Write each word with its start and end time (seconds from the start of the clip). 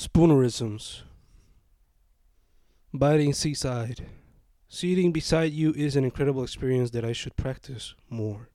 Spoonerisms. 0.00 1.02
Biting 2.90 3.34
seaside. 3.34 4.06
Sitting 4.66 5.12
beside 5.12 5.52
you 5.52 5.74
is 5.76 5.94
an 5.94 6.04
incredible 6.06 6.42
experience 6.42 6.90
that 6.92 7.04
I 7.04 7.12
should 7.12 7.36
practice 7.36 7.94
more. 8.08 8.48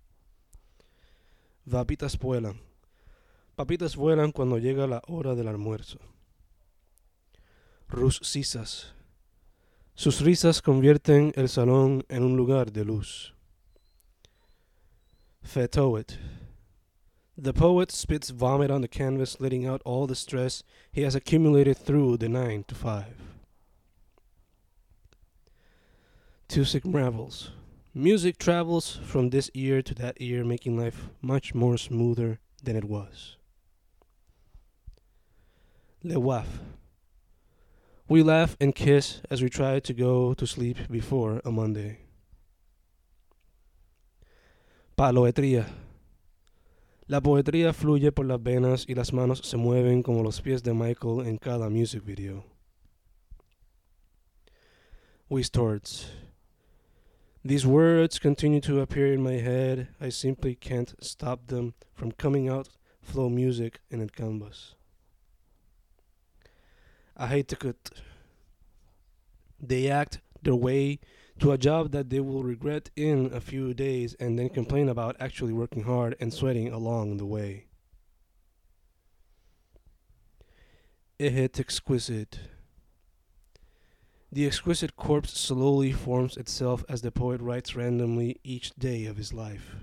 Papitas 1.70 2.18
vuelan. 2.18 2.62
Papitas 3.55 3.96
vuelan 3.96 4.31
cuando 4.31 4.58
llega 4.58 4.88
la 4.88 5.04
hora 5.08 5.36
del 5.36 5.47
almuerzo. 5.47 6.00
Rusisas. 7.89 8.96
Sus 9.93 10.21
risas 10.21 10.64
convierten 10.64 11.32
el 11.36 11.48
salón 11.48 12.05
en 12.09 12.23
un 12.23 12.36
lugar 12.36 12.71
de 12.71 12.86
luz. 12.86 13.36
Fetoet. 15.43 16.18
The 17.38 17.54
poet 17.54 17.91
spits 17.91 18.29
vomit 18.29 18.71
on 18.71 18.79
the 18.79 18.88
canvas, 18.88 19.41
letting 19.41 19.65
out 19.65 19.81
all 19.83 20.07
the 20.07 20.15
stress 20.15 20.63
he 20.93 21.01
has 21.01 21.15
accumulated 21.15 21.77
through 21.77 22.15
the 22.18 22.29
9 22.29 22.63
to 22.69 22.75
5. 22.75 23.05
Tusic 26.47 26.82
Ravels. 26.86 27.51
Music 27.93 28.37
travels 28.37 29.00
from 29.04 29.32
this 29.32 29.51
ear 29.54 29.82
to 29.82 29.93
that 29.96 30.15
ear, 30.21 30.46
making 30.46 30.77
life 30.77 31.10
much 31.21 31.54
more 31.54 31.77
smoother 31.77 32.39
than 32.63 32.77
it 32.77 32.86
was. 32.86 33.36
Le 36.03 36.16
Waf. 36.16 36.47
We 38.08 38.23
laugh 38.23 38.55
and 38.61 38.73
kiss 38.73 39.19
as 39.30 39.41
we 39.41 39.49
try 39.49 39.80
to 39.81 39.94
go 39.94 40.33
to 40.36 40.47
sleep 40.47 40.77
before 40.89 41.41
a 41.44 41.52
Monday. 41.52 41.99
Paloetría. 44.97 45.66
La 47.08 47.22
poetría 47.22 47.72
fluye 47.72 48.11
por 48.11 48.25
las 48.25 48.41
venas 48.41 48.86
y 48.88 48.95
las 48.95 49.13
manos 49.13 49.41
se 49.44 49.58
mueven 49.58 50.02
como 50.02 50.23
los 50.23 50.41
pies 50.41 50.63
de 50.63 50.73
Michael 50.73 51.27
en 51.27 51.38
cada 51.38 51.69
music 51.69 52.03
video. 52.03 52.44
Wistords. 55.30 56.11
These 57.43 57.67
words 57.67 58.17
continue 58.17 58.59
to 58.61 58.81
appear 58.81 59.13
in 59.13 59.21
my 59.21 59.35
head. 59.39 59.89
I 60.02 60.09
simply 60.09 60.55
can't 60.55 60.95
stop 60.99 61.45
them 61.45 61.75
from 61.93 62.11
coming 62.11 62.49
out 62.49 62.69
flow 63.03 63.30
music 63.30 63.81
in 63.91 64.02
a 64.02 64.08
canvas. 64.08 64.73
I 67.15 67.27
hate 67.27 67.47
to 67.49 67.55
cut. 67.55 67.91
They 69.59 69.91
act 69.91 70.21
their 70.41 70.55
way 70.55 70.99
to 71.39 71.52
a 71.52 71.58
job 71.58 71.91
that 71.91 72.09
they 72.09 72.19
will 72.19 72.44
regret 72.44 72.89
in 72.95 73.31
a 73.33 73.41
few 73.41 73.73
days 73.73 74.16
and 74.19 74.39
then 74.39 74.50
complain 74.50 74.88
about 74.89 75.16
actually 75.19 75.53
working 75.53 75.83
hard 75.83 76.16
and 76.19 76.33
sweating 76.33 76.72
along 76.72 77.17
the 77.17 77.25
way. 77.25 77.66
It 81.17 81.59
exquisite. 81.59 82.39
The 84.31 84.45
exquisite 84.45 84.95
corpse 84.95 85.38
slowly 85.38 85.94
forms 85.94 86.36
itself 86.36 86.83
as 86.89 87.02
the 87.02 87.11
poet 87.11 87.39
writes 87.39 87.75
randomly 87.75 88.39
each 88.44 88.75
day 88.75 89.05
of 89.05 89.16
his 89.16 89.31
life. 89.31 89.75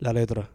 La 0.00 0.12
letra. 0.12 0.48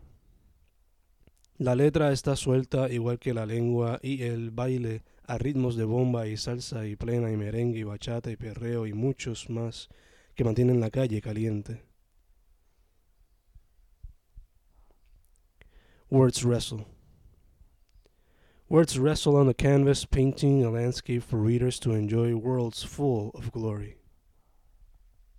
La 1.57 1.73
letra 1.75 2.11
está 2.11 2.35
suelta 2.35 2.89
igual 2.89 3.19
que 3.19 3.33
la 3.33 3.45
lengua 3.45 3.99
y 4.01 4.23
el 4.23 4.51
baile 4.51 5.03
a 5.31 5.37
ritmos 5.37 5.77
de 5.77 5.85
bomba 5.85 6.27
y 6.27 6.35
salsa 6.35 6.85
y 6.85 6.97
plena 6.97 7.31
y 7.31 7.37
merengue 7.37 7.79
y 7.79 7.83
bachata 7.83 8.29
y 8.31 8.35
perreo 8.35 8.85
y 8.85 8.91
muchos 8.91 9.49
más 9.49 9.87
que 10.35 10.43
mantienen 10.43 10.81
la 10.81 10.89
calle 10.89 11.21
caliente. 11.21 11.83
Words 16.09 16.43
wrestle. 16.43 16.85
Words 18.67 18.99
wrestle 18.99 19.37
on 19.37 19.47
the 19.47 19.53
canvas, 19.53 20.05
painting 20.05 20.65
a 20.65 20.69
landscape 20.69 21.23
for 21.23 21.39
readers 21.39 21.79
to 21.79 21.93
enjoy 21.93 22.35
worlds 22.35 22.83
full 22.83 23.31
of 23.33 23.53
glory. 23.53 24.00